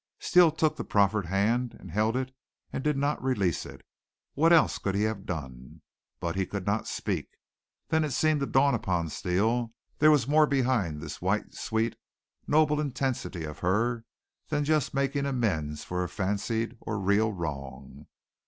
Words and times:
Steele 0.17 0.49
took 0.49 0.77
the 0.77 0.83
proffered 0.83 1.27
hand 1.27 1.75
and 1.79 1.91
held 1.91 2.15
it, 2.17 2.33
and 2.73 2.83
did 2.83 2.97
not 2.97 3.21
release 3.23 3.67
it. 3.67 3.85
What 4.33 4.51
else 4.51 4.79
could 4.79 4.95
he 4.95 5.03
have 5.03 5.27
done? 5.27 5.83
But 6.19 6.35
he 6.35 6.47
could 6.47 6.65
not 6.65 6.87
speak. 6.87 7.29
Then 7.89 8.03
it 8.03 8.09
seemed 8.09 8.39
to 8.39 8.47
dawn 8.47 8.73
upon 8.73 9.09
Steele 9.09 9.75
there 9.99 10.09
was 10.09 10.27
more 10.27 10.47
behind 10.47 11.01
this 11.01 11.21
white, 11.21 11.53
sweet, 11.53 11.95
noble 12.47 12.81
intensity 12.81 13.43
of 13.43 13.59
her 13.59 14.03
than 14.49 14.63
just 14.65 14.95
making 14.95 15.27
amends 15.27 15.83
for 15.83 16.03
a 16.03 16.09
fancied 16.09 16.77
or 16.81 16.97
real 16.99 17.31
wrong. 17.31 18.07